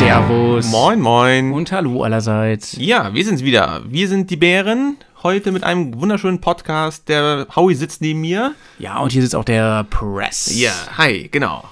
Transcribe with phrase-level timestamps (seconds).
[0.00, 0.64] Servus.
[0.70, 1.52] Moin, moin.
[1.52, 2.74] Und hallo allerseits.
[2.78, 3.82] Ja, wir sind's wieder.
[3.86, 4.96] Wir sind die Bären.
[5.22, 7.10] Heute mit einem wunderschönen Podcast.
[7.10, 8.54] Der Howie sitzt neben mir.
[8.78, 10.58] Ja, und hier sitzt auch der Press.
[10.58, 11.64] Ja, hi, genau.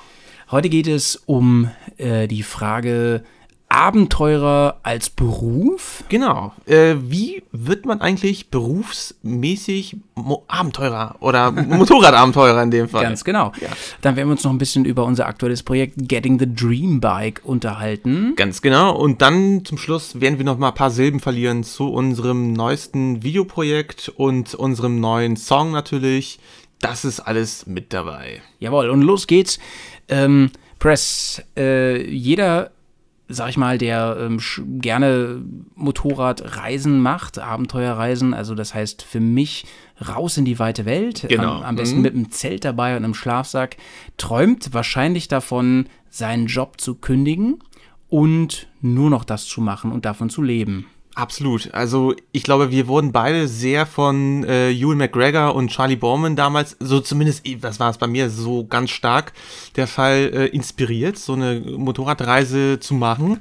[0.51, 3.25] Heute geht es um äh, die Frage
[3.71, 6.03] Abenteurer als Beruf.
[6.09, 6.53] Genau.
[6.65, 13.03] Äh, wie wird man eigentlich berufsmäßig Mo Abenteurer oder Motorradabenteurer in dem Fall?
[13.03, 13.53] Ganz genau.
[13.61, 13.69] Ja.
[14.01, 17.43] Dann werden wir uns noch ein bisschen über unser aktuelles Projekt Getting the Dream Bike
[17.45, 18.33] unterhalten.
[18.37, 18.97] Ganz genau.
[18.97, 23.23] Und dann zum Schluss werden wir noch mal ein paar Silben verlieren zu unserem neuesten
[23.23, 26.41] Videoprojekt und unserem neuen Song natürlich.
[26.81, 28.41] Das ist alles mit dabei.
[28.61, 29.59] Jawohl, und los geht's.
[30.09, 32.71] Ähm, Press, äh, jeder
[33.29, 34.41] sag ich mal, der ähm,
[34.81, 35.43] gerne
[35.75, 39.67] Motorradreisen macht, Abenteuerreisen, also das heißt für mich
[40.09, 41.57] raus in die weite Welt, Genau.
[41.59, 42.03] am, am besten Mhm.
[42.03, 43.77] mit einem Zelt dabei und einem Schlafsack,
[44.17, 47.59] träumt wahrscheinlich davon, seinen Job zu kündigen
[48.09, 50.87] und nur noch das zu machen und davon zu leben.
[51.19, 51.75] Absolut.
[51.75, 56.77] Also ich glaube, wir wurden beide sehr von äh, Ewan McGregor und Charlie Borman damals,
[56.79, 59.33] so zumindest, das war es bei mir so ganz stark,
[59.75, 63.41] der Fall äh, inspiriert, so eine Motorradreise zu machen.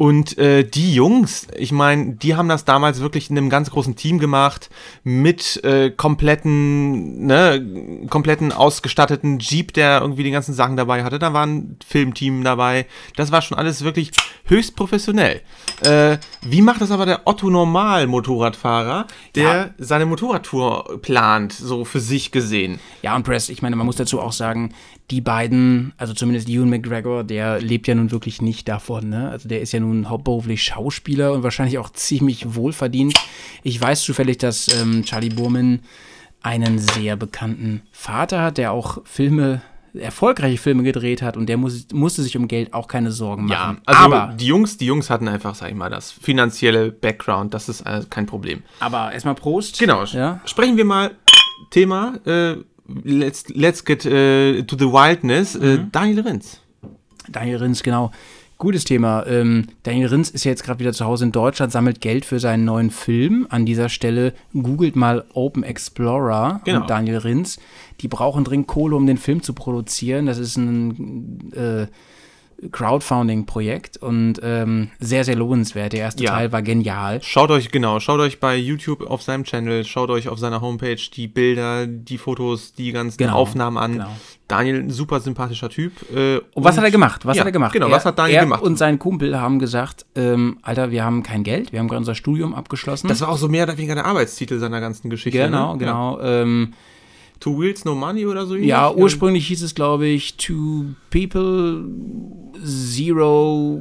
[0.00, 3.96] Und äh, die Jungs, ich meine, die haben das damals wirklich in einem ganz großen
[3.96, 4.70] Team gemacht,
[5.04, 11.18] mit äh, kompletten, ne, kompletten ausgestatteten Jeep, der irgendwie die ganzen Sachen dabei hatte.
[11.18, 12.86] Da war ein Filmteam dabei.
[13.16, 14.12] Das war schon alles wirklich
[14.46, 15.42] höchst professionell.
[15.82, 19.70] Äh, wie macht das aber der Otto Normal Motorradfahrer, der Ja.
[19.76, 22.80] seine Motorradtour plant, so für sich gesehen?
[23.02, 24.72] Ja, und Press, ich meine, man muss dazu auch sagen,
[25.10, 29.28] die beiden, also zumindest Ewan McGregor, der lebt ja nun wirklich nicht davon, ne?
[29.30, 33.14] Also der ist ja nun hauptberuflich Schauspieler und wahrscheinlich auch ziemlich wohlverdient.
[33.62, 35.80] Ich weiß zufällig, dass ähm, Charlie Burman
[36.42, 41.88] einen sehr bekannten Vater hat, der auch Filme, erfolgreiche Filme gedreht hat und der muss,
[41.92, 43.80] musste sich um Geld auch keine Sorgen Ja, machen.
[43.86, 47.68] also aber, die Jungs, die Jungs hatten einfach, sag ich mal, das finanzielle Background, das
[47.68, 48.62] ist äh, kein Problem.
[48.78, 49.78] aber erstmal Prost.
[49.80, 50.04] Genau.
[50.04, 50.40] Ja.
[50.44, 51.10] Sprechen wir mal
[51.70, 52.14] Thema.
[52.24, 52.56] Äh,
[53.04, 55.54] let's, let's get äh, to the wildness.
[55.56, 55.92] Äh, Mhm.
[55.92, 56.60] Daniel Rinz.
[57.28, 58.10] Daniel Rins, genau.
[58.58, 59.24] Gutes Thema.
[59.26, 62.38] Ähm, Daniel Rins ist ja jetzt gerade wieder zu Hause in Deutschland, sammelt Geld für
[62.40, 63.46] seinen neuen Film.
[63.48, 66.82] An dieser Stelle googelt mal Open Explorer Genau.
[66.82, 67.58] und Daniel Rins.
[68.02, 70.26] Die brauchen dringend Kohle, um den Film zu produzieren.
[70.26, 71.86] Das ist ein äh,
[72.70, 75.92] Crowdfunding-Projekt und ähm, sehr, sehr lohnenswert.
[75.92, 76.32] Der erste Ja.
[76.32, 77.20] Teil war genial.
[77.22, 80.96] Schaut euch, genau, schaut euch bei YouTube auf seinem Channel, schaut euch auf seiner Homepage
[81.14, 83.92] die Bilder, die Fotos, die ganzen Genau, Aufnahmen an.
[83.94, 84.10] genau.
[84.48, 85.92] Daniel, ein super sympathischer Typ.
[86.14, 87.24] Äh, Und was hat er gemacht?
[87.24, 87.72] Was ja, hat er gemacht?
[87.72, 88.62] Genau, er, was hat Daniel er gemacht?
[88.62, 92.14] und sein Kumpel haben gesagt, ähm, Alter, wir haben kein Geld, wir haben gerade unser
[92.16, 93.08] Studium abgeschlossen.
[93.08, 95.38] das war auch so mehr oder weniger der Arbeitstitel seiner ganzen Geschichte.
[95.38, 95.78] genau, ne?
[95.78, 96.20] genau.
[96.20, 96.76] Ähm, Ja.
[97.40, 99.02] Two Wheels, No Money oder so Ja, ähnlich?
[99.02, 101.84] ursprünglich hieß es, glaube ich, Two People,
[102.64, 103.80] Zero.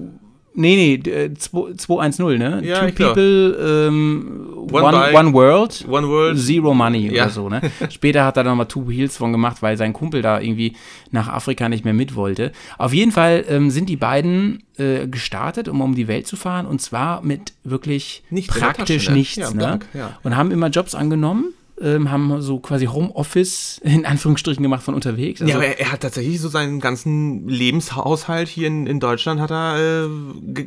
[0.55, 2.61] Nee, nee, äh, 2- 210, ne?
[2.65, 3.13] Ja, Two glaub.
[3.13, 6.37] People, ähm, One one, one World, One World.
[6.37, 7.23] Zero Money Ja.
[7.23, 7.61] oder so, ne?
[7.89, 10.73] Später hat er dann nochmal Two Wheels von gemacht, weil sein Kumpel da irgendwie
[11.11, 12.51] nach Afrika nicht mehr mit wollte.
[12.77, 16.65] Auf jeden Fall ähm, sind die beiden äh, gestartet, um um die Welt zu fahren
[16.65, 19.15] und zwar mit wirklich der praktisch ne?
[19.15, 19.55] nichts, Ja, ne?
[19.55, 20.17] blank, ja.
[20.23, 21.53] Und haben immer Jobs angenommen.
[21.81, 25.41] Ähm, haben so quasi Homeoffice in Anführungsstrichen gemacht von unterwegs.
[25.41, 29.39] Also, ja, aber er, er hat tatsächlich so seinen ganzen Lebenshaushalt hier in, in Deutschland
[29.39, 30.61] hat er äh,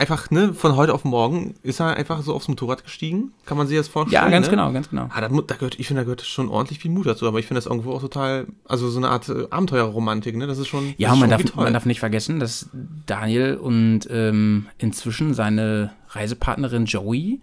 [0.00, 3.32] einfach, ne, von heute auf morgen ist er einfach so aufs Motorrad gestiegen.
[3.46, 4.24] Kann man sich das vorstellen?
[4.24, 4.50] Ja, ganz ne?
[4.50, 5.08] genau, ganz genau.
[5.10, 7.46] Ah, da, da gehört, ich finde, da gehört schon ordentlich viel Mut dazu, aber ich
[7.46, 10.46] finde das irgendwo auch total, also so eine Art äh, Abenteuerromantik, ne?
[10.46, 10.94] Das ist schon.
[10.98, 12.68] Ja, man schon darf, man darf nicht vergessen, dass
[13.06, 17.40] Daniel und ähm, inzwischen seine Reisepartnerin Joey,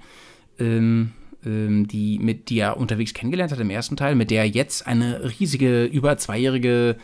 [0.60, 1.12] ähm,
[1.46, 5.22] die, mit, die er unterwegs kennengelernt hat im ersten Teil, mit der er jetzt eine
[5.40, 6.98] riesige, über zweijährige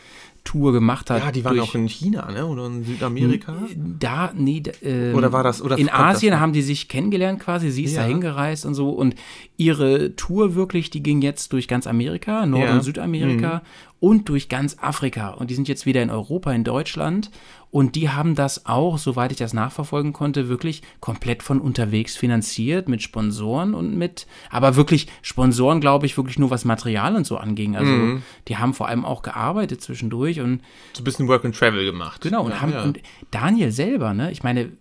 [0.43, 1.23] Tour gemacht hat.
[1.23, 2.47] ja, die waren durch- auch in China, ne?
[2.47, 3.55] Oder in Südamerika.
[3.99, 6.39] Da, nee, ähm, Oder war das- oder in das Asien noch?
[6.39, 8.01] haben die sich kennengelernt quasi, sie ist Ja.
[8.01, 9.13] da hingereist und so und
[9.57, 12.71] ihre Tour wirklich, die ging jetzt durch ganz Amerika, Nord- Ja.
[12.71, 12.77] Mhm.
[12.79, 13.61] und Südamerika
[14.01, 17.29] und durch ganz Afrika und die sind jetzt wieder in Europa, in Deutschland
[17.69, 22.89] und die haben das auch, soweit ich das nachverfolgen konnte, wirklich komplett von unterwegs finanziert
[22.89, 27.37] mit Sponsoren und mit, aber wirklich Sponsoren, glaube ich, wirklich nur was Material und so
[27.37, 27.75] anging.
[27.75, 28.23] Also Mhm.
[28.47, 30.61] die haben vor allem auch gearbeitet zwischendurch und
[30.93, 32.21] So ein bisschen Work and Travel gemacht.
[32.21, 32.83] Genau, und, ja, haben, ja.
[32.83, 32.99] und
[33.29, 34.71] Daniel selber, ne, ich meine,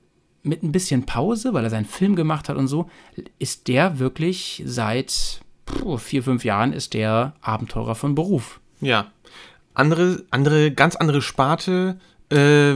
[0.43, 2.88] mit ein bisschen Pause, weil er seinen Film gemacht hat und so,
[3.38, 8.59] ist der wirklich seit puh, vier, fünf Jahren ist der Abenteurer von Beruf.
[8.81, 9.11] Ja.
[9.75, 11.99] Andere, andere, ganz andere Sparte,
[12.31, 12.75] äh,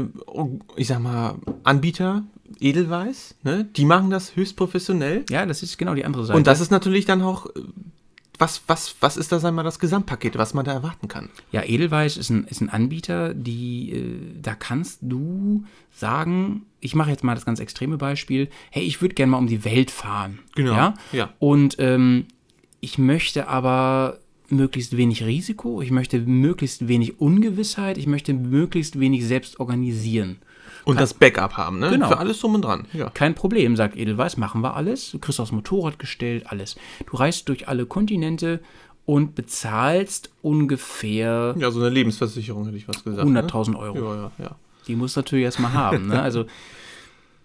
[0.76, 2.22] ich sag mal, Anbieter,
[2.60, 3.64] Edelweiß, ne?
[3.76, 5.24] Die machen das höchst professionell.
[5.30, 6.36] Ja, das ist genau die andere Seite.
[6.36, 7.50] Und das ist natürlich dann auch, äh,
[8.38, 11.30] was, was, was ist das einmal das Gesamtpaket, was man da erwarten kann?
[11.52, 17.10] Ja, Edelweiss ist ein, ist ein Anbieter, die, äh, da kannst du sagen, ich mache
[17.10, 20.40] jetzt mal das ganz extreme Beispiel, hey, ich würde gerne mal um die Welt fahren.
[20.54, 20.94] Genau, Ja.
[21.12, 21.30] ja.
[21.38, 22.26] Und ähm,
[22.80, 24.18] ich möchte aber
[24.56, 30.38] möglichst wenig Risiko, ich möchte möglichst wenig Ungewissheit, ich möchte möglichst wenig selbst organisieren.
[30.84, 31.90] Und das Backup haben, ne?
[31.90, 32.08] Genau.
[32.08, 32.86] Für alles drum und dran.
[32.92, 33.08] Ja.
[33.10, 35.12] Kein Problem, sagt Edelweiss, machen wir alles.
[35.12, 36.76] Du kriegst aufs Motorrad gestellt, alles.
[37.06, 38.60] Du reist durch alle Kontinente
[39.06, 43.28] und bezahlst ungefähr ja, so eine Lebensversicherung hätte ich was gesagt.
[43.28, 43.98] 100.000 Euro.
[43.98, 44.04] Ne?
[44.04, 44.56] Ja, ja, ja.
[44.86, 46.08] Die musst du natürlich erstmal haben.
[46.08, 46.20] Ne?
[46.20, 46.44] Also,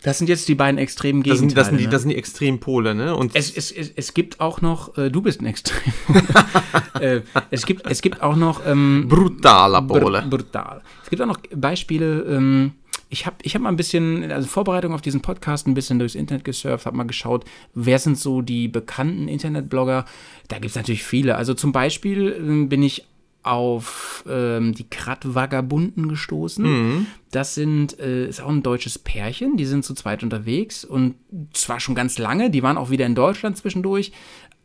[0.01, 1.49] das sind jetzt die beiden extremen Das Gegenteile.
[1.49, 1.89] sind, das, sind die, ne?
[1.89, 3.15] das sind die Extrempole, ne?
[3.15, 5.93] Und es, es, es, es gibt auch noch, äh, du bist ein Extrem.
[7.01, 10.21] äh, es, gibt, es gibt auch noch ähm, brutaler br Pole.
[10.29, 10.81] brutal.
[11.03, 12.21] Es gibt auch noch Beispiele.
[12.21, 12.71] Ähm,
[13.09, 16.15] ich habe ich hab mal ein bisschen, also Vorbereitung auf diesen Podcast, ein bisschen durchs
[16.15, 17.43] Internet gesurft, habe mal geschaut,
[17.73, 20.05] wer sind so die bekannten Internetblogger.
[20.47, 21.35] Da gibt es natürlich viele.
[21.35, 23.05] Also zum Beispiel ähm, bin ich
[23.43, 27.07] auf ähm, die Krat-Vagabunden gestoßen.
[27.31, 31.15] Das sind, äh, ist auch ein deutsches Pärchen, die sind zu zweit unterwegs und
[31.53, 34.11] zwar schon ganz lange, die waren auch wieder in Deutschland zwischendurch,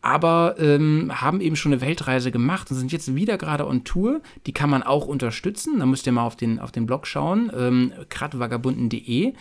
[0.03, 4.21] aber ähm, haben eben schon eine Weltreise gemacht und sind jetzt wieder gerade on Tour.
[4.47, 5.79] Die kann man auch unterstützen.
[5.79, 9.33] Da müsst ihr mal auf den, auf den Blog schauen, ähm, kratvagabunden.de.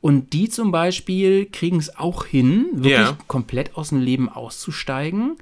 [0.00, 3.18] Und die zum Beispiel kriegen es auch hin, wirklich Ja.
[3.28, 5.36] komplett aus dem Leben auszusteigen.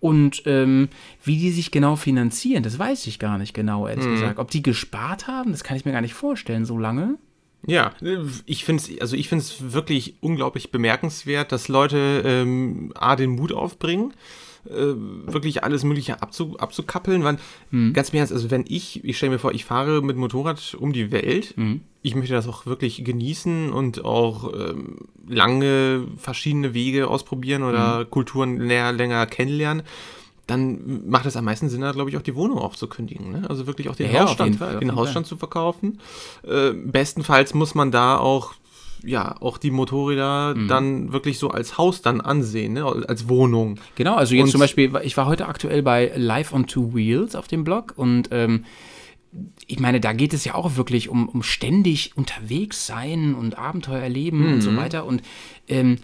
[0.00, 0.88] Und ähm,
[1.24, 4.38] wie die sich genau finanzieren, das weiß ich gar nicht genau, ehrlich gesagt.
[4.38, 7.18] Ob die gespart haben, das kann ich mir gar nicht vorstellen, so lange.
[7.66, 7.92] Ja,
[8.46, 13.52] ich finde es also ich find's wirklich unglaublich bemerkenswert, dass Leute ähm, A, den Mut
[13.52, 14.14] aufbringen,
[14.66, 17.24] äh, wirklich alles Mögliche abzu, abzukappeln.
[17.24, 17.38] Weil,
[17.92, 20.92] ganz im Ernst, also wenn ich, ich stelle mir vor, ich fahre mit Motorrad um
[20.92, 21.54] die Welt,
[22.02, 24.98] ich möchte das auch wirklich genießen und auch ähm,
[25.28, 29.82] lange verschiedene Wege ausprobieren oder Kulturen näher, länger kennenlernen.
[30.46, 33.30] Dann macht es am meisten Sinn, da glaube ich auch die Wohnung aufzukündigen.
[33.32, 33.42] Ne?
[33.50, 35.98] Also wirklich auch den Ja, Hausstand, Fall, den Hausstand zu verkaufen.
[36.46, 38.54] Äh, bestenfalls muss man da auch
[39.04, 40.68] ja auch die Motorräder Mhm.
[40.68, 42.84] dann wirklich so als Haus dann ansehen, ne?
[42.84, 43.78] als Wohnung.
[43.94, 47.36] Genau, also jetzt Und- zum Beispiel, ich war heute aktuell bei Live on Two Wheels
[47.36, 48.64] auf dem Blog und ähm,
[49.66, 54.00] ich meine, da geht es ja auch wirklich um, um ständig unterwegs sein und Abenteuer
[54.00, 54.60] erleben und Mhm.
[54.62, 55.04] so weiter.
[55.04, 55.22] Und
[55.68, 55.98] ähm,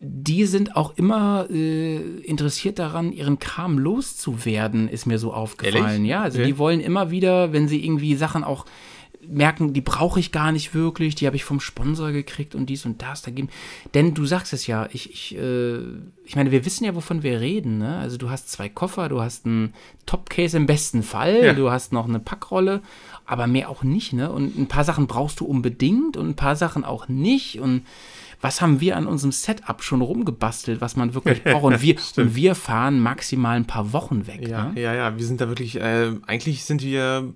[0.00, 5.84] die sind auch immer äh, interessiert daran, ihren Kram loszuwerden, ist mir so aufgefallen.
[6.04, 6.10] Ehrlich?
[6.10, 6.48] Ja, also Okay.
[6.48, 8.66] die wollen immer wieder, wenn sie irgendwie Sachen auch
[9.28, 12.84] merken, die brauche ich gar nicht wirklich, die habe ich vom Sponsor gekriegt und dies
[12.86, 13.48] und das dagegen.
[13.94, 15.78] Denn du sagst es ja, ich, ich, äh,
[16.24, 17.78] ich meine, wir wissen ja, wovon wir reden.
[17.78, 17.96] Ne?
[17.98, 19.74] Also du hast zwei Koffer, du hast einen
[20.06, 21.52] Topcase im besten Fall, Ja.
[21.52, 22.80] du hast noch eine Packrolle,
[23.26, 24.12] aber mehr auch nicht.
[24.12, 24.30] Ne?
[24.32, 27.60] Und ein paar Sachen brauchst du unbedingt und ein paar Sachen auch nicht.
[27.60, 27.82] Und
[28.40, 31.64] was haben wir an unserem Setup schon rumgebastelt, was man wirklich braucht?
[31.64, 34.46] Und wir, und wir fahren maximal ein paar Wochen weg.
[34.46, 34.80] Ja, Ne?
[34.82, 37.32] ja, ja, wir sind da wirklich, äh, eigentlich sind wir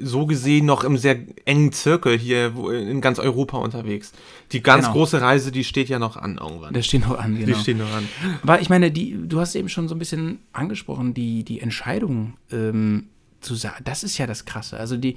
[0.00, 4.12] so gesehen noch im sehr engen Zirkel hier in ganz Europa unterwegs.
[4.52, 4.94] Die ganz Genau.
[4.94, 6.74] große Reise, die steht ja noch an irgendwann.
[6.74, 7.46] Das steht noch an, genau.
[7.46, 8.08] Die steht noch an.
[8.42, 12.34] Aber ich meine, die, du hast eben schon so ein bisschen angesprochen, die, die Entscheidung
[12.52, 13.08] ähm,
[13.40, 14.78] zu sagen, das ist ja das Krasse.
[14.78, 15.16] Also die,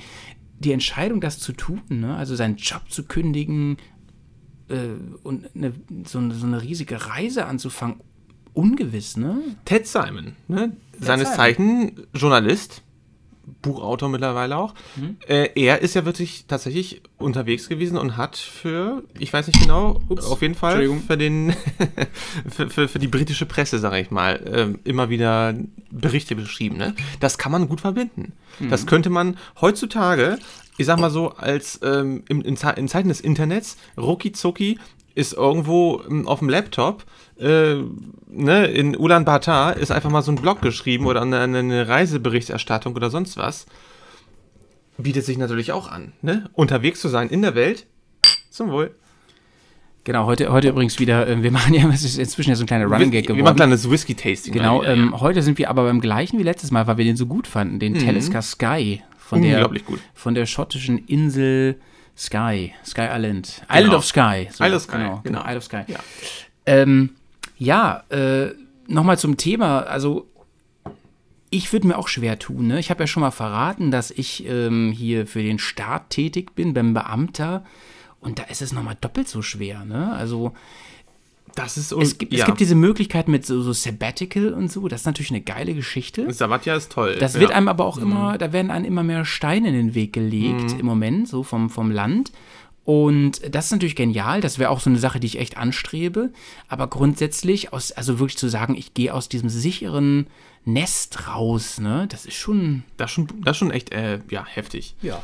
[0.59, 2.15] die Entscheidung, das zu tun, ne?
[2.15, 3.77] also seinen Job zu kündigen
[4.69, 4.75] äh,
[5.23, 5.73] und eine,
[6.05, 7.97] so, eine, so eine riesige Reise anzufangen,
[8.53, 9.39] ungewiss, ne?
[9.65, 10.75] Ted Simon, ne?
[10.99, 11.37] seines Simon.
[11.37, 12.81] Zeichen Journalist,
[13.61, 14.73] Buchautor mittlerweile auch.
[14.95, 15.17] Mhm.
[15.27, 20.01] Äh, er ist ja wirklich tatsächlich unterwegs gewesen und hat für, ich weiß nicht genau,
[20.09, 21.53] auf jeden Fall für den
[22.49, 25.55] für, für, für die britische Presse, sage ich mal, ähm, immer wieder
[25.91, 26.77] Berichte beschrieben.
[26.77, 26.93] Ne?
[27.19, 28.33] Das kann man gut verbinden.
[28.59, 28.69] Mhm.
[28.69, 30.37] Das könnte man heutzutage,
[30.77, 34.77] ich sag mal so, als ähm, in, in, in Zeiten des Internets, rucki zucki
[35.17, 37.03] ist irgendwo ähm, auf dem Laptop,
[37.39, 37.75] äh,
[38.29, 43.09] ne, in Ulaanbaatar ist einfach mal so ein Blog geschrieben oder eine, eine Reiseberichterstattung oder
[43.09, 43.65] sonst was.
[44.97, 46.49] Bietet sich natürlich auch an, ne?
[46.53, 47.85] Unterwegs zu sein in der Welt.
[48.49, 48.95] Zum Wohl.
[50.03, 52.67] Genau, heute, heute übrigens wieder, äh, wir machen ja, es ist inzwischen ja so ein
[52.67, 53.43] kleiner Running Gag Wir geworden.
[53.43, 54.53] machen kleines Whisky-Tasting.
[54.53, 57.05] Genau, mal wieder, ähm, heute sind wir aber beim gleichen wie letztes Mal, weil wir
[57.05, 59.55] den so gut fanden, den Talisker Sky von der, Mhm.
[59.55, 59.99] Unglaublich gut.
[60.13, 61.79] von der schottischen Insel
[62.17, 64.47] Sky, Sky Island, Island of Sky.
[64.51, 65.49] So, Isle of Sky, genau, genau, genau.
[65.49, 65.83] Isle of Sky.
[65.87, 65.99] Ja.
[66.65, 67.11] Ähm,
[67.57, 68.53] ja, äh,
[68.87, 70.27] nochmal zum Thema, also
[71.49, 72.67] ich würde mir auch schwer tun.
[72.67, 72.79] Ne?
[72.79, 76.73] Ich habe ja schon mal verraten, dass ich ähm, hier für den Staat tätig bin,
[76.73, 77.63] beim Beamter.
[78.19, 79.85] Und da ist es nochmal doppelt so schwer.
[79.85, 80.11] Ne?
[80.13, 80.53] Also
[81.57, 84.87] Das ist es gibt, es gibt diese Möglichkeit mit so, so Sabbatical und so.
[84.87, 86.31] Das ist natürlich eine geile Geschichte.
[86.31, 87.17] Savatja ist toll.
[87.19, 87.39] Das ja.
[87.39, 90.75] wird einem aber auch immer, da werden einem immer mehr Steine in den Weg gelegt
[90.79, 92.31] im Moment, so vom, vom Land.
[92.85, 94.39] Und das ist natürlich genial.
[94.39, 96.31] Das wäre auch so eine Sache, die ich echt anstrebe.
[96.67, 100.27] Aber grundsätzlich, aus, also wirklich zu sagen, ich gehe aus diesem sicheren
[100.63, 102.83] Nest raus, ne, das ist schon.
[102.97, 104.95] Das ist schon, das ist schon echt, äh, ja, heftig.
[105.01, 105.23] Ja.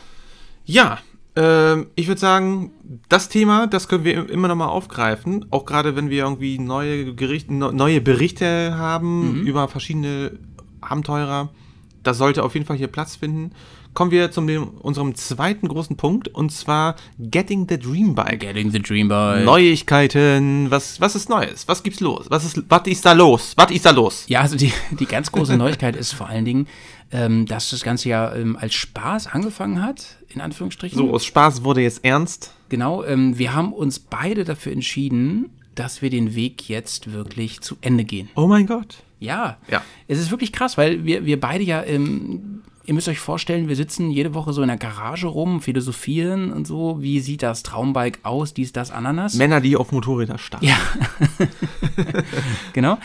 [0.66, 1.00] Ja,
[1.36, 2.72] Ähm, ich würde sagen,
[3.10, 5.46] das Thema, das können wir immer noch mal aufgreifen.
[5.50, 9.48] Auch gerade, wenn wir irgendwie neue, Gericht, neue Berichte haben mhm.
[9.48, 10.38] über verschiedene
[10.82, 11.50] Abenteurer.
[12.04, 13.52] Das sollte auf jeden Fall hier Platz finden
[13.94, 18.40] kommen wir zu unserem zweiten großen Punkt und zwar Getting the Dream Bike.
[18.40, 19.46] Getting the Dream Bike.
[19.46, 20.70] Neuigkeiten.
[20.72, 21.68] Was, was ist Neues?
[21.68, 22.26] Was gibt's los?
[22.30, 23.54] Was ist, was ist da los?
[23.56, 24.26] Was ist da los?
[24.28, 26.68] Ja, also die, die ganz große Neuigkeit ist vor allen Dingen,
[27.12, 30.98] ähm, dass das Ganze ja ähm, als Spaß angefangen hat, in Anführungsstrichen.
[30.98, 32.54] So, aus Spaß wurde jetzt ernst.
[32.70, 37.78] Genau, ähm, wir haben uns beide dafür entschieden, dass wir den Weg jetzt wirklich zu
[37.82, 38.30] Ende gehen.
[38.36, 39.04] Oh mein Gott.
[39.20, 39.82] Ja, ja.
[40.08, 43.76] Es ist wirklich krass, weil wir, wir beide ja ähm, ihr müsst euch vorstellen, wir
[43.76, 47.02] sitzen jede Woche so in der Garage rum, philosophieren und so.
[47.02, 48.54] Wie sieht das Traumbike aus?
[48.54, 49.36] Dies, das, Ananas.
[49.36, 50.66] Männer, die auf Motorräder starten.
[50.66, 50.78] Ja.
[52.74, 52.98] genau.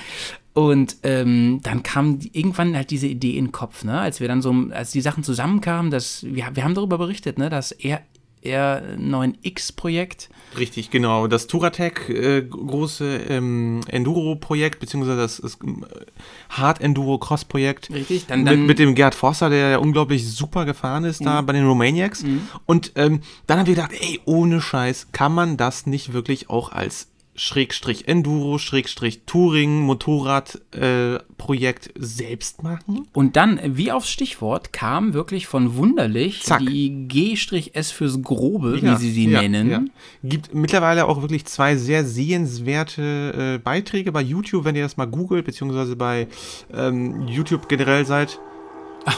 [0.54, 4.00] Und ähm, dann kam irgendwann halt diese Idee in den Kopf, ne?
[4.00, 7.48] Als wir dann so, als die Sachen zusammenkamen, dass wir, wir haben darüber berichtet, ne,
[7.48, 8.02] dass er
[8.42, 10.30] R9X-Projekt.
[10.56, 11.26] Richtig, genau.
[11.26, 16.06] Das Touratec äh, große ähm, Enduro-Projekt, beziehungsweise das, das äh,
[16.50, 17.90] Hard Enduro Cross-Projekt.
[17.90, 21.26] Richtig, dann, dann mit, mit, dem Gerd Forster, der ja unglaublich super gefahren ist mhm.
[21.26, 22.22] da bei den Romaniacs.
[22.22, 22.48] Mhm.
[22.66, 26.72] Und ähm, dann haben wir gedacht, ey, ohne Scheiß, kann man das nicht wirklich auch
[26.72, 33.06] als Schrägstrich Enduro, Schrägstrich Touring, Motorradprojekt äh, selbst machen.
[33.12, 36.60] Und dann, wie aufs Stichwort, kam wirklich von Wunderlich Zack.
[36.60, 39.70] die G-S fürs Grobe, ja, wie sie sie ja, nennen.
[39.70, 39.84] Ja.
[40.24, 45.06] Gibt mittlerweile auch wirklich zwei sehr sehenswerte äh, Beiträge bei YouTube, wenn ihr das mal
[45.06, 46.26] googelt, beziehungsweise bei
[46.74, 48.40] ähm, YouTube generell seid.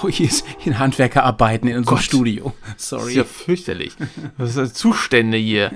[0.02, 2.04] Oh, hier ist in Handwerkerarbeiten in unserem Gott.
[2.04, 2.52] Studio.
[2.76, 3.00] Sorry.
[3.02, 3.92] Das ist ja fürchterlich.
[4.38, 5.72] Das sind Zustände hier.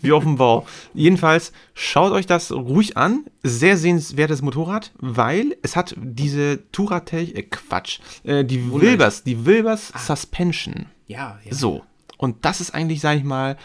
[0.00, 0.66] Wie auf dem Bau.
[0.92, 3.24] Jedenfalls, schaut euch das ruhig an.
[3.42, 8.90] Sehr sehenswertes Motorrad, weil es hat diese Touratech, äh, Quatsch, äh, die Wunderlich.
[8.90, 9.98] Wilbers, die Wilbers ah.
[9.98, 10.86] Suspension.
[11.06, 11.54] Ja, ja.
[11.54, 11.82] So.
[12.16, 13.56] Und das ist eigentlich, sag ich mal,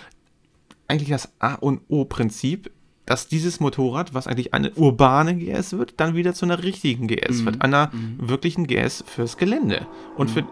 [0.87, 2.71] eigentlich das A und O-Prinzip
[3.09, 7.39] dass dieses Motorrad, was eigentlich eine urbane GS wird, dann wieder zu einer richtigen GS
[7.39, 7.45] mhm.
[7.45, 7.61] wird.
[7.63, 8.29] Einer mhm.
[8.29, 9.87] wirklichen GS fürs Gelände.
[10.15, 10.33] Und mhm.
[10.33, 10.47] für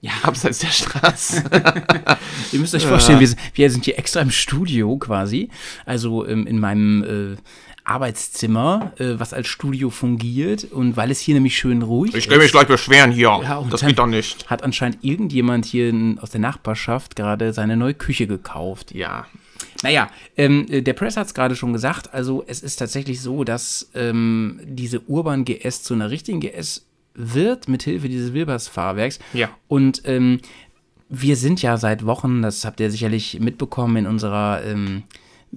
[0.00, 0.12] ja.
[0.22, 1.44] abseits der Straße.
[2.52, 5.50] Ihr müsst euch vorstellen, wir, wir, sind hier extra im Studio quasi.
[5.84, 7.36] Also ähm, in meinem äh,
[7.84, 10.64] Arbeitszimmer, äh, was als Studio fungiert.
[10.64, 12.24] Und weil es hier nämlich schön ruhig ist.
[12.24, 13.40] Ich will mich gleich beschweren hier.
[13.42, 14.48] Ja, das geht doch nicht.
[14.48, 18.94] Hat anscheinend irgendjemand hier aus der Nachbarschaft gerade seine neue Küche gekauft.
[18.94, 19.26] Ja,
[19.82, 23.90] naja, ähm, der Press hat es gerade schon gesagt, also es ist tatsächlich so, dass
[23.94, 29.18] ähm, diese Urban GS zu einer richtigen GS wird, mithilfe dieses Wilbers-Fahrwerks.
[29.32, 29.50] Ja.
[29.68, 30.40] Und ähm,
[31.08, 35.04] wir sind ja seit Wochen, das habt ihr sicherlich mitbekommen in unserer, ähm,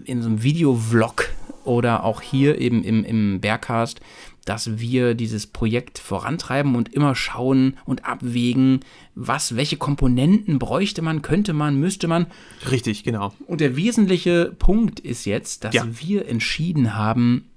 [0.03, 1.29] in so einem Video-Vlog
[1.63, 3.99] oder auch hier eben im, im Bergcast,
[4.47, 8.79] dass wir dieses Projekt vorantreiben und immer schauen und abwägen,
[9.13, 12.27] was, welche Komponenten bräuchte man, könnte man, müsste man.
[12.71, 13.33] Richtig, genau.
[13.45, 15.85] Und der wesentliche Punkt ist jetzt, dass ja.
[15.89, 17.49] wir entschieden haben,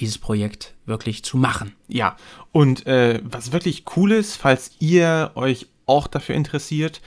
[0.00, 1.72] dieses Projekt wirklich zu machen.
[1.86, 2.16] Ja,
[2.50, 7.00] und äh, was wirklich cool ist, falls ihr euch auch dafür interessiert,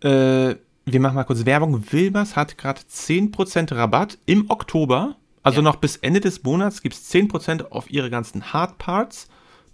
[0.00, 1.92] äh, wir machen mal kurz Werbung.
[1.92, 5.62] Wilbers hat gerade 10% Rabatt im Oktober also ja.
[5.62, 9.28] noch bis Ende des Monats gibt es 10% auf ihre ganzen Hardparts.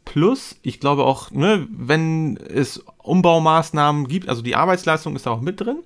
[0.04, 5.40] Plus, ich glaube auch, ne, wenn es Umbaumaßnahmen gibt, also die Arbeitsleistung ist da auch
[5.40, 5.82] mit drin,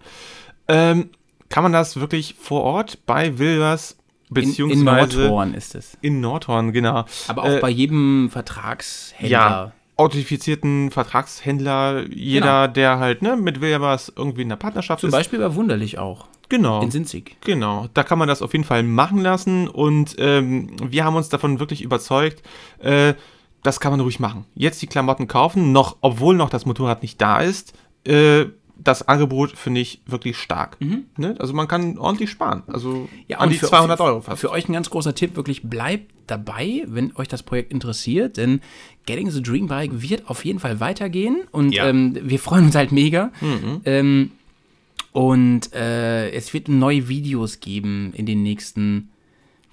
[0.69, 1.11] ähm,
[1.49, 3.97] kann man das wirklich vor Ort bei Wilvers
[4.29, 5.99] beziehungsweise in, in Nordhorn ist es.
[6.03, 7.05] In Nordhorn, genau.
[7.29, 9.29] Aber auch äh, bei jedem Vertragshändler.
[9.29, 12.73] Ja, authentifizierten Vertragshändler, jeder, genau.
[12.73, 15.13] der halt ne, mit Wilvers irgendwie in der Partnerschaft Zum ist.
[15.13, 16.27] Zum Beispiel bei Wunderlich auch.
[16.50, 16.83] Genau.
[16.83, 17.37] In Sinzig.
[17.42, 17.88] Genau.
[17.95, 21.59] Da kann man das auf jeden Fall machen lassen und ähm, wir haben uns davon
[21.61, 22.42] wirklich überzeugt,
[22.80, 23.14] äh,
[23.62, 24.45] das kann man ruhig machen.
[24.54, 27.73] Jetzt die Klamotten kaufen, noch, obwohl noch das Motorrad nicht da ist.
[28.04, 28.47] Äh,
[28.83, 30.80] das Angebot finde ich wirklich stark.
[30.80, 31.04] Mhm.
[31.16, 31.35] Ne?
[31.38, 32.62] Also man kann ordentlich sparen.
[32.66, 34.40] Also ja, an die für, 200 Euro fast.
[34.40, 38.61] Für euch ein ganz großer Tipp, wirklich bleibt dabei, wenn euch das Projekt interessiert, denn
[39.04, 41.88] Getting the Dream Bike wird auf jeden Fall weitergehen und ja.
[41.88, 43.33] ähm, wir freuen uns halt mega.
[43.40, 43.80] Mhm.
[43.85, 44.30] Ähm,
[45.12, 49.11] und äh, es wird neue Videos geben in den nächsten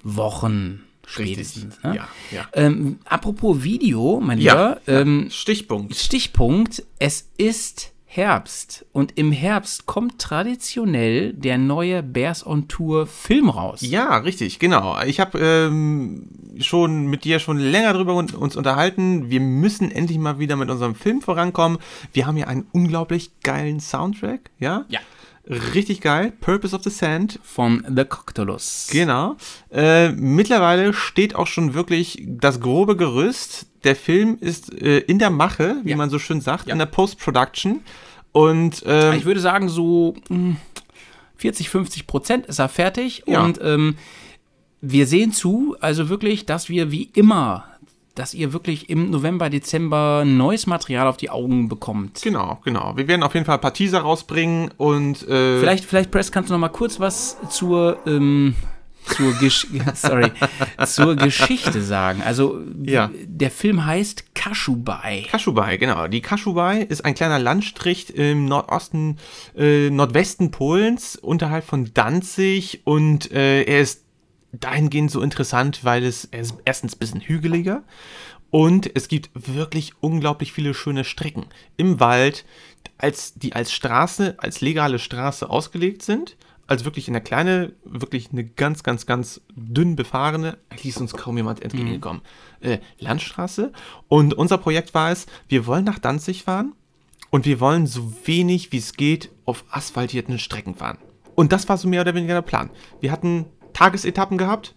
[0.03, 0.83] Wochen.
[1.05, 1.81] Spätestens.
[1.83, 1.95] Ne?
[1.95, 2.47] Ja, ja.
[2.53, 4.81] Ähm, apropos Video, mein Lieber.
[4.85, 5.95] Ja, ähm, Stichpunkt.
[5.95, 6.83] Stichpunkt.
[6.99, 13.79] Es ist Herbst und im Herbst kommt traditionell der neue Bears on Tour Film raus.
[13.81, 14.99] Ja, richtig, genau.
[15.05, 16.27] Ich habe ähm,
[16.59, 19.29] schon mit dir schon länger darüber uns unterhalten.
[19.29, 21.77] Wir müssen endlich mal wieder mit unserem Film vorankommen.
[22.11, 24.85] Wir haben ja einen unglaublich geilen Soundtrack, ja?
[24.89, 24.99] Ja.
[25.49, 26.33] Richtig geil.
[26.41, 27.39] Purpose of the Sand.
[27.43, 28.89] Von The Coctolus.
[28.91, 29.37] Genau.
[29.71, 33.67] Äh, mittlerweile steht auch schon wirklich das grobe Gerüst.
[33.83, 35.95] Der Film ist äh, in der Mache, wie ja.
[35.95, 36.73] man so schön sagt, ja.
[36.73, 37.81] in der Post-Production.
[38.31, 40.57] Und ähm, ich würde sagen, so mh, hm,
[41.37, 43.43] 40, 50 Prozent ist er fertig Ja.
[43.43, 43.95] und ähm,
[44.81, 47.65] wir sehen zu, also wirklich, dass wir wie immer,
[48.17, 52.21] dass ihr wirklich im November, Dezember neues Material auf die Augen bekommt.
[52.23, 52.93] Genau, genau.
[52.95, 56.49] Wir werden auf jeden Fall ein paar Teaser rausbringen und äh, Vielleicht, vielleicht, Press, kannst
[56.49, 58.55] du noch mal kurz was zur, ähm,
[59.05, 60.31] zur, Gesch sorry,
[60.85, 62.21] zur Geschichte sagen.
[62.25, 63.09] Also, Ja.
[63.25, 65.25] der Film heißt Kashubai.
[65.29, 66.07] Kashubai, genau.
[66.07, 69.17] Die Kashubai ist ein kleiner Landstrich im Nordosten,
[69.57, 74.03] äh, Nordwesten Polens, unterhalb von Danzig und äh, er ist
[74.51, 77.83] dahingehend so interessant, weil es ist erstens ein bisschen hügeliger
[78.49, 82.45] und es gibt wirklich unglaublich viele schöne Strecken im Wald,
[82.97, 86.37] als, die als Straße, als legale Straße ausgelegt sind.
[86.65, 91.37] Also wirklich eine kleine, wirklich eine ganz, ganz, ganz dünn befahrene, eigentlich ist uns kaum
[91.37, 92.21] jemand entgegengekommen,
[92.59, 93.71] äh, Landstraße.
[94.09, 96.73] Und unser Projekt war es, wir wollen nach Danzig fahren
[97.29, 100.97] und wir wollen so wenig wie es geht auf asphaltierten Strecken fahren.
[101.35, 102.69] Und das war so mehr oder weniger der Plan.
[102.99, 103.45] Wir hatten
[103.77, 104.73] Tagesetappen gehabt.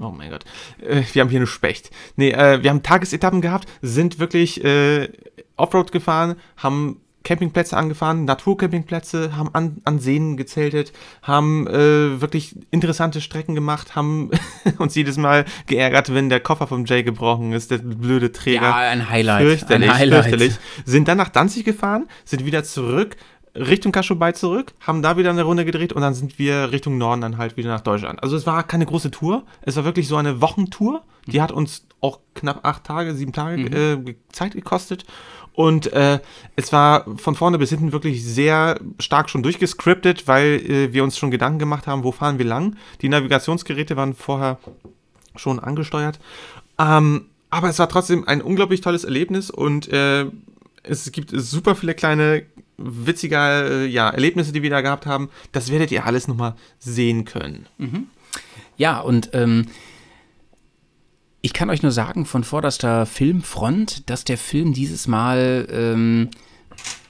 [0.00, 0.44] Oh mein Gott.
[0.80, 1.90] Äh, wir haben hier eine Specht.
[2.16, 5.10] Nee, äh, wir haben Tagesetappen gehabt, sind wirklich äh,
[5.56, 13.20] Offroad gefahren, haben Campingplätze angefahren, Naturcampingplätze, haben an, an Seen gezeltet, haben äh, wirklich interessante
[13.20, 14.30] Strecken gemacht, haben
[14.78, 18.62] uns jedes Mal geärgert, wenn der Koffer vom Jay gebrochen ist, der blöde Träger.
[18.62, 19.42] Ja, ein Highlight.
[19.42, 20.24] Fürchterlich, ein Highlight.
[20.24, 20.54] fürchterlich.
[20.86, 23.16] Sind dann nach Danzig gefahren, sind wieder zurück,
[23.54, 27.20] Richtung Kaschubai zurück, haben da wieder eine Runde gedreht und dann sind wir Richtung Norden
[27.20, 28.22] dann halt wieder nach Deutschland.
[28.22, 31.04] Also es war keine große Tour, es war wirklich so eine Wochentour.
[31.26, 35.04] Die hat uns auch knapp acht Tage, sieben Tage äh, ge- Zeit gekostet.
[35.52, 36.18] Und äh,
[36.56, 41.16] es war von vorne bis hinten wirklich sehr stark schon durchgescriptet, weil äh, wir uns
[41.16, 42.76] schon Gedanken gemacht haben, wo fahren wir lang.
[43.02, 44.58] Die Navigationsgeräte waren vorher
[45.36, 46.18] schon angesteuert.
[46.78, 50.26] Ähm, aber es war trotzdem ein unglaublich tolles Erlebnis und äh,
[50.82, 52.42] es gibt super viele kleine
[52.76, 55.30] witzige äh, ja, Erlebnisse, die wir da gehabt haben.
[55.52, 57.66] Das werdet ihr alles nochmal sehen können.
[58.76, 59.66] Ja, und ähm,
[61.40, 66.30] ich kann euch nur sagen, von vorderster Filmfront, dass der Film dieses Mal ähm,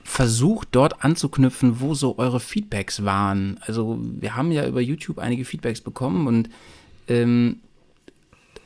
[0.02, 3.58] versucht, dort anzuknüpfen, wo so eure Feedbacks waren.
[3.62, 6.50] Also wir haben ja über YouTube einige Feedbacks bekommen und
[7.08, 7.60] ähm,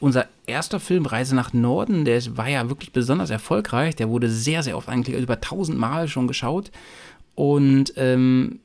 [0.01, 3.97] unser erster Film, Reise nach Norden, der war ja wirklich besonders erfolgreich.
[3.97, 6.71] Der wurde sehr, sehr oft angeklickt, über 1000 Mal schon geschaut.
[7.35, 8.61] Und ähm,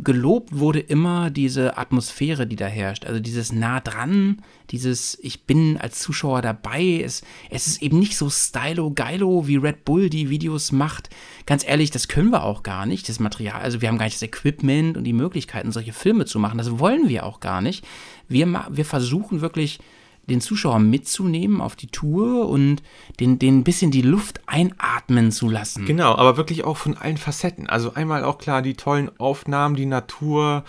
[0.00, 3.04] gelobt wurde immer diese Atmosphäre, die da herrscht.
[3.04, 7.02] Also dieses nah dran, dieses ich bin als Zuschauer dabei.
[7.04, 11.10] Es, es ist eben nicht so stylo-geilo, wie Red Bull die Videos macht.
[11.46, 13.60] Ganz ehrlich, das können wir auch gar nicht, das Material.
[13.60, 16.58] Also wir haben gar nicht das Equipment und die Möglichkeiten, solche Filme zu machen.
[16.58, 17.84] Das wollen wir auch gar nicht.
[18.28, 19.80] Wir, wir versuchen wirklich
[20.28, 22.82] den Zuschauer mitzunehmen auf die Tour und
[23.20, 25.86] den, den ein bisschen die Luft einatmen zu lassen.
[25.86, 27.68] Genau, aber wirklich auch von allen Facetten.
[27.68, 30.64] Also einmal auch klar die tollen Aufnahmen, die Natur,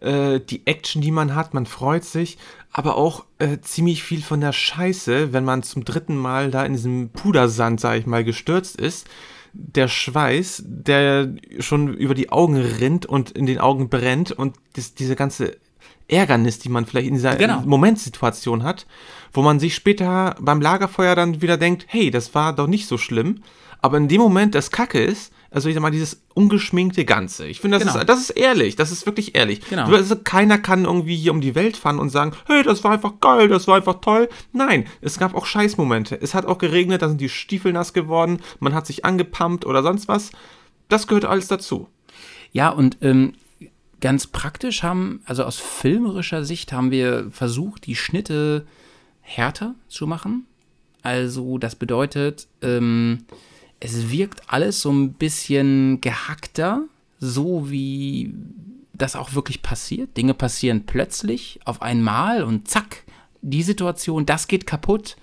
[0.00, 2.38] äh, die Action, die man hat, man freut sich,
[2.72, 6.72] aber auch äh, ziemlich viel von der Scheiße, wenn man zum dritten Mal da in
[6.72, 9.06] diesem Pudersand, sag ich mal, gestürzt ist.
[9.54, 14.94] Der Schweiß, der schon über die Augen rinnt und in den Augen brennt und das,
[14.94, 15.56] diese ganze
[16.12, 17.62] Ärgernis, die man vielleicht in dieser Genau.
[17.64, 18.86] Momentsituation hat,
[19.32, 22.98] wo man sich später beim Lagerfeuer dann wieder denkt, hey, das war doch nicht so
[22.98, 23.42] schlimm.
[23.80, 27.46] Aber in dem Moment, das Kacke ist, also ich sag mal, dieses ungeschminkte Ganze.
[27.46, 28.00] Ich finde, das, Genau.
[28.00, 29.60] ist, das ist ehrlich, das ist wirklich ehrlich.
[29.68, 29.86] Genau.
[29.92, 33.14] Also keiner kann irgendwie hier um die Welt fahren und sagen, hey, das war einfach
[33.20, 34.28] geil, das war einfach toll.
[34.52, 36.18] Nein, es gab auch Scheißmomente.
[36.20, 39.82] Es hat auch geregnet, da sind die Stiefel nass geworden, man hat sich angepumpt oder
[39.82, 40.30] sonst was.
[40.88, 41.88] Das gehört alles dazu.
[42.52, 43.34] Ja, und ähm,
[44.02, 48.66] ganz praktisch haben, also aus filmerischer Sicht haben wir versucht, die Schnitte
[49.22, 50.44] härter zu machen.
[51.02, 53.24] Also das bedeutet, ähm,
[53.80, 56.82] es wirkt alles so ein bisschen gehackter,
[57.18, 58.34] so wie
[58.92, 60.16] das auch wirklich passiert.
[60.16, 63.04] Dinge passieren plötzlich auf einmal und zack,
[63.40, 65.16] die Situation, das geht kaputt.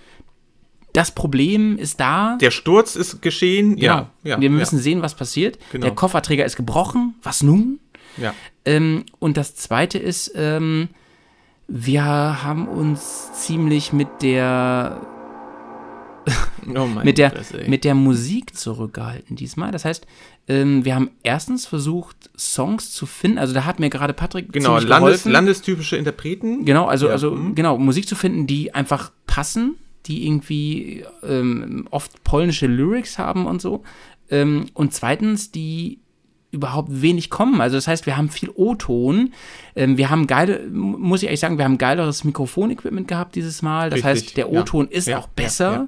[0.94, 2.38] Das Problem ist da.
[2.42, 3.78] Der Sturz ist geschehen.
[3.78, 4.36] Ja, Genau.
[4.36, 4.42] ja.
[4.42, 5.60] wir müssen sehen, was passiert.
[5.72, 5.86] Genau.
[5.86, 7.16] Der Kofferträger ist gebrochen.
[7.22, 7.80] Was nun?
[8.18, 8.34] Ja.
[8.66, 10.90] Ähm, und das zweite ist, ähm,
[11.68, 15.02] wir haben uns ziemlich mit der,
[16.76, 19.72] Oh mit der, Fresse, mit der Musik zurückgehalten diesmal.
[19.72, 20.06] Das heißt,
[20.48, 23.38] ähm, wir haben erstens versucht, Songs zu finden.
[23.38, 25.32] Also da hat mir gerade Patrick Genau, ziemlich Landes, geholfen.
[25.32, 26.66] landestypische Interpreten.
[26.66, 27.56] Genau, also, Ja, also mhm.
[27.56, 29.76] genau, Musik zu finden, die einfach passen,
[30.08, 33.84] die irgendwie ähm, oft polnische Lyrics haben und so.
[34.32, 36.00] Ähm, und zweitens, die
[36.52, 37.62] überhaupt wenig kommen.
[37.62, 39.34] Also das heißt, wir haben viel O-Ton.
[39.76, 43.62] Ähm, wir haben geile, mu- muss ich ehrlich sagen, wir haben geileres Mikrofonequipment gehabt dieses
[43.62, 43.90] Mal.
[43.92, 44.60] Das Richtig, heißt, der ja.
[44.62, 45.72] O-Ton ist Ja, auch ja, besser.
[45.72, 45.88] ja.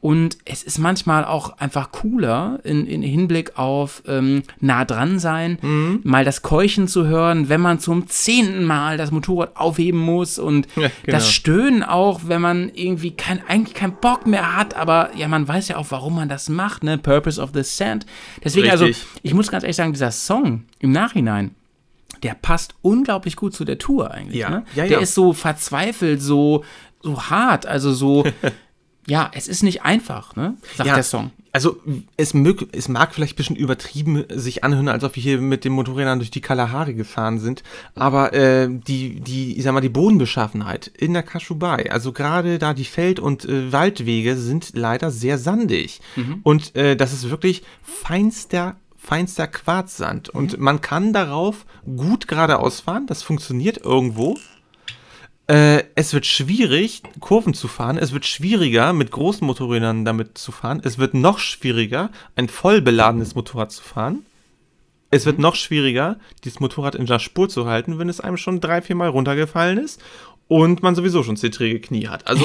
[0.00, 5.58] Und es ist manchmal auch einfach cooler in, in Hinblick auf ähm, nah dran sein,
[5.60, 6.00] Mhm.
[6.04, 10.68] mal das Keuchen zu hören, wenn man zum zehnten Mal das Motorrad aufheben muss und
[10.76, 10.92] Ja, genau.
[11.18, 15.48] das Stöhnen auch, wenn man irgendwie kein, eigentlich keinen Bock mehr hat, aber ja, man
[15.48, 16.96] weiß ja auch, warum man das macht, ne?
[16.96, 18.06] Purpose of the Sand.
[18.44, 19.04] Deswegen, also, Richtig.
[19.24, 21.56] ich muss ganz ehrlich sagen, dieser Song im Nachhinein,
[22.22, 24.38] der passt unglaublich gut zu der Tour eigentlich.
[24.38, 24.50] Ja.
[24.50, 24.64] Ne?
[24.76, 26.62] Ja, der ist so verzweifelt, so,
[27.02, 28.24] so hart, also so,
[29.08, 30.56] ja, es ist nicht einfach, ne?
[30.76, 30.94] Sagt Ja.
[30.94, 31.30] der Song.
[31.50, 31.80] Also
[32.16, 35.64] es, mög, es mag vielleicht ein bisschen übertrieben sich anhören, als ob wir hier mit
[35.64, 37.62] den Motorrädern durch die Kalahari gefahren sind,
[37.94, 42.74] aber äh, die, die, ich sag mal, die Bodenbeschaffenheit in der Kaschubai, also gerade da
[42.74, 46.00] die Feld- und äh, Waldwege sind leider sehr sandig.
[46.42, 50.28] Und äh, das ist wirklich feinster feinster Quarzsand.
[50.28, 51.64] Und man kann darauf
[51.96, 54.36] gut geradeaus fahren, das funktioniert irgendwo.
[55.48, 57.96] Äh, es wird schwierig, Kurven zu fahren.
[57.96, 60.80] Es wird schwieriger, mit großen Motorrädern damit zu fahren.
[60.84, 64.26] Es wird noch schwieriger, ein voll beladenes Motorrad zu fahren.
[65.10, 68.60] Es wird noch schwieriger, dieses Motorrad in der Spur zu halten, wenn es einem schon
[68.60, 70.02] drei, vier Mal runtergefallen ist
[70.48, 72.26] und man sowieso schon zittrige Knie hat.
[72.26, 72.44] Also,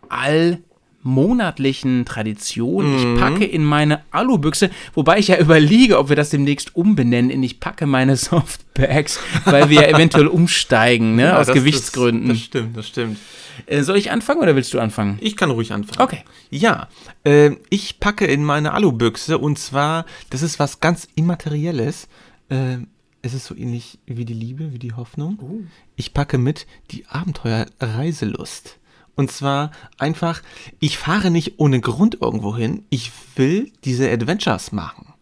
[1.05, 2.97] allmonatlichen Tradition.
[3.15, 7.43] Ich packe in meine Alubüchse, wobei ich ja überlege, ob wir das demnächst umbenennen in
[7.43, 12.29] ich packe meine Softbags, weil wir ja eventuell umsteigen, ne, Ja, aus das- Gewichtsgründen.
[12.29, 13.19] Das, das stimmt, das stimmt.
[13.67, 15.19] äh, soll ich anfangen oder willst du anfangen?
[15.21, 16.01] Ich kann ruhig anfangen.
[16.01, 16.23] Okay.
[16.51, 16.89] Ja,
[17.25, 22.09] äh, ich packe in meine Alubüchse und zwar, das ist was ganz Immaterielles.
[22.49, 22.79] Äh,
[23.25, 25.39] es ist so ähnlich wie die Liebe, wie die Hoffnung.
[25.41, 25.61] Oh.
[25.95, 28.79] Ich packe mit die Abenteuer-Reiselust.
[29.15, 30.43] Und zwar einfach,
[30.81, 32.85] ich fahre nicht ohne Grund irgendwo hin.
[32.91, 35.13] Ich will diese Adventures machen.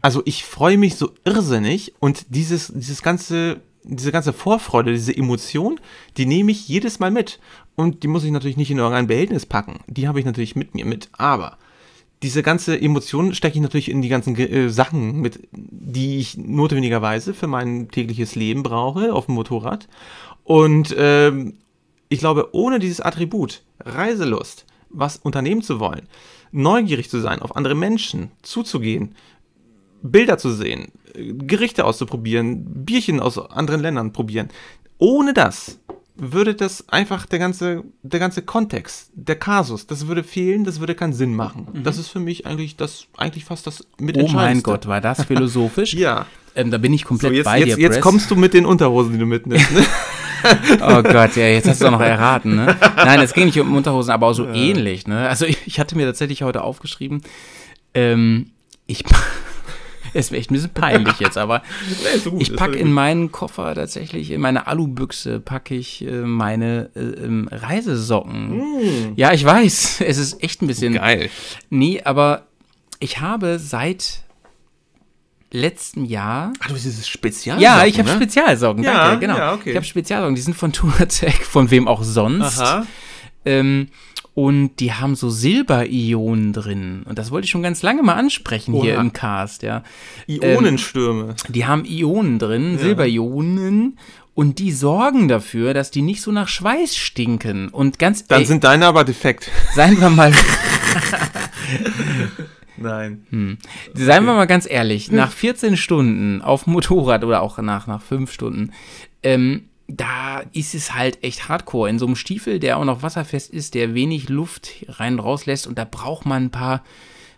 [0.00, 5.80] Also ich freue mich so irrsinnig und dieses, dieses ganze, diese ganze Vorfreude, diese Emotion,
[6.16, 7.40] die nehme ich jedes Mal mit.
[7.74, 9.80] Und die muss ich natürlich nicht in irgendein Behältnis packen.
[9.86, 11.08] Die habe ich natürlich mit mir mit.
[11.12, 11.56] Aber
[12.22, 17.34] diese ganze Emotion stecke ich natürlich in die ganzen äh, Sachen mit, die ich notwendigerweise
[17.34, 19.88] für mein tägliches Leben brauche auf dem Motorrad.
[20.44, 21.54] Und ähm,
[22.12, 26.08] ich glaube, ohne dieses Attribut, Reiselust, was unternehmen zu wollen,
[26.52, 29.14] neugierig zu sein, auf andere Menschen zuzugehen,
[30.02, 34.48] Bilder zu sehen, Gerichte auszuprobieren, Bierchen aus anderen Ländern probieren.
[34.98, 35.78] Ohne das
[36.16, 40.94] würde das einfach der ganze, der ganze Kontext, der Kasus, das würde fehlen, das würde
[40.94, 41.68] keinen Sinn machen.
[41.84, 44.36] Das ist für mich eigentlich das, eigentlich fast das Oh Mitentscheidendste.
[44.36, 45.94] mein Gott, war das philosophisch?
[46.06, 46.26] Ja.
[46.54, 48.02] ähm, da bin ich So, komplett jetzt, bei jetzt, dir, jetzt Press.
[48.02, 49.70] kommst du mit den Unterhosen, die du mitnimmst.
[49.72, 49.84] Ne?
[50.80, 52.76] Oh Gott, ja, jetzt hast du auch noch erraten, ne?
[52.96, 55.28] Nein, es ging nicht um Unterhosen, aber auch so ähnlich, ne?
[55.28, 57.22] Also ich, ich hatte mir tatsächlich heute aufgeschrieben,
[57.94, 58.50] ähm,
[58.86, 59.04] ich,
[60.14, 61.62] es wäre echt ein bisschen peinlich jetzt, aber
[62.14, 66.22] ist so gut, ich packe in meinen Koffer tatsächlich, in meine Alubüchse packe ich äh,
[66.22, 69.14] meine äh, ähm, Reisesocken.
[69.16, 71.30] Ja, ich weiß, es ist echt ein bisschen, Geil.
[71.70, 72.46] nee, aber
[73.00, 74.22] ich habe seit
[75.52, 77.60] letztem Jahr Ah, du hast dieses Spezial.
[77.60, 78.14] ja, ich habe ne?
[78.16, 79.38] Spezialsocken, Ja, danke, genau.
[79.38, 79.70] ja, okay.
[79.70, 82.58] Ich habe Spezialsocken, die sind von Tourtech, von wem auch sonst.
[82.60, 82.86] Aha.
[83.44, 83.88] Ähm,
[84.34, 87.02] und die haben so Silberionen drin.
[87.06, 89.00] Und das wollte ich schon ganz lange mal ansprechen hier Oha.
[89.02, 89.82] im Cast, ja.
[90.26, 91.34] Ionenstürme.
[91.48, 93.98] Die haben Ionen drin, Silberionen.
[94.34, 97.68] Und die sorgen dafür, dass die nicht so nach Schweiß stinken.
[97.68, 99.50] Und ganz Dann ey, sind deine aber defekt.
[99.74, 100.32] seien wir mal,
[102.76, 103.26] Nein.
[103.94, 108.32] seien wir mal ganz ehrlich, nach 14 Stunden auf Motorrad oder auch nach, nach 5
[108.32, 108.72] Stunden,
[109.22, 111.90] ähm, da ist es halt echt hardcore.
[111.90, 115.46] In so einem Stiefel, der auch noch wasserfest ist, der wenig Luft rein und raus
[115.46, 116.82] lässt und da braucht man ein paar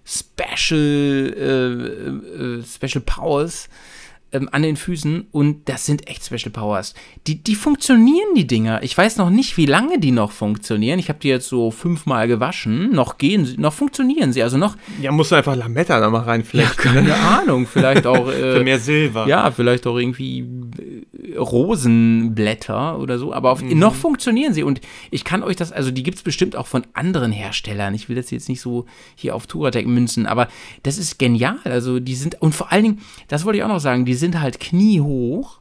[0.05, 3.69] Special, äh, äh, Special Powers
[4.35, 6.93] ähm, an den Füßen und das sind echt Special Powers.
[7.27, 8.83] Die, die funktionieren, die Dinger.
[8.83, 10.99] Ich weiß noch nicht, wie lange die noch funktionieren.
[10.99, 12.91] Ich habe die jetzt so fünfmal gewaschen.
[12.93, 14.43] Noch gehen sie, noch funktionieren sie.
[14.43, 16.77] Also noch, Ja, musst du einfach Lametta da mal reinflechten.
[16.93, 18.25] keine Ahnung, vielleicht auch.
[18.35, 19.27] Äh, Für mehr Silber.
[19.29, 23.79] ja, vielleicht auch irgendwie äh, Rosenblätter oder so, aber auf, Mhm.
[23.79, 26.85] noch funktionieren sie und ich kann euch das, also die gibt es bestimmt auch von
[26.95, 27.95] anderen Herstellern.
[27.95, 30.49] Ich will das jetzt nicht so hier auf Touratec münzen, aber
[30.83, 31.59] das ist genial.
[31.65, 34.41] Also die sind, und vor allen Dingen, das wollte ich auch noch sagen, die sind
[34.41, 35.59] halt kniehoch.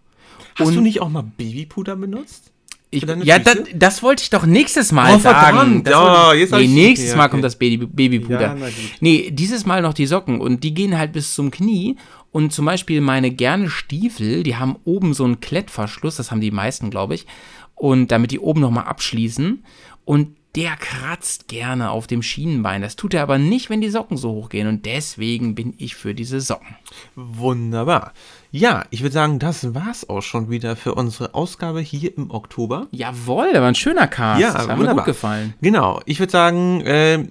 [0.55, 2.51] Hast und- du nicht auch mal Babypuder benutzt?
[2.93, 3.69] Ich, ja, das, Füße?
[3.75, 5.83] das wollte ich doch nächstes Mal Oh, sagen.
[5.85, 7.31] Ja, ich- nee, nächstes okay, Mal okay.
[7.31, 8.41] kommt das Baby, Babypuder.
[8.41, 8.55] Ja,
[8.99, 11.95] nee, dieses Mal noch die Socken und die gehen halt bis zum Knie.
[12.31, 16.49] Und zum Beispiel meine gerne Stiefel, die haben oben so einen Klettverschluss, das haben die
[16.51, 17.27] meisten, glaube ich.
[17.75, 19.63] Und damit die oben nochmal abschließen.
[20.05, 22.81] Und der kratzt gerne auf dem Schienenbein.
[22.81, 24.67] Das tut er aber nicht, wenn die Socken so hoch gehen.
[24.67, 26.75] Und deswegen bin ich für diese Socken.
[27.15, 28.13] Wunderbar.
[28.55, 32.85] Ja, ich würde sagen, das war's auch schon wieder für unsere Ausgabe hier im Oktober.
[32.91, 34.39] Jawohl, der war ein schöner Cast.
[34.39, 35.05] Ja, das hat mir wunderbar.
[35.05, 35.55] gut gefallen.
[35.59, 37.25] Genau, ich würde sagen, äh,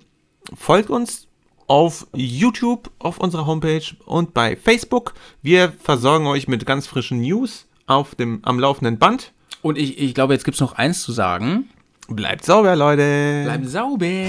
[0.57, 1.29] folgt uns
[1.69, 5.15] auf YouTube, auf unserer Homepage und bei Facebook.
[5.43, 9.33] Wir versorgen euch mit ganz frischen News auf dem, am laufenden Band.
[9.63, 11.69] Und ich, ich glaube, jetzt gibt es noch eins zu sagen.
[12.09, 13.43] Bleibt sauber, Leute.
[13.45, 14.27] Bleiben sauber.